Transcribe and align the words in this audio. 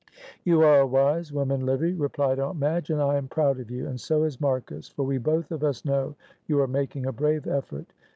"You 0.43 0.63
are 0.63 0.79
a 0.79 0.87
wise 0.87 1.31
woman, 1.31 1.63
Livy," 1.63 1.93
replied 1.93 2.39
Aunt 2.39 2.57
Madge. 2.57 2.89
"And 2.89 2.99
I 2.99 3.17
am 3.17 3.27
proud 3.27 3.59
of 3.59 3.69
you, 3.69 3.85
and 3.85 4.01
so 4.01 4.23
is 4.23 4.41
Marcus, 4.41 4.87
for 4.89 5.03
we 5.05 5.19
both 5.19 5.51
of 5.51 5.63
us 5.63 5.85
know 5.85 6.15
you 6.47 6.59
are 6.59 6.67
making 6.67 7.05
a 7.05 7.11
brave 7.11 7.45
effort. 7.45 7.85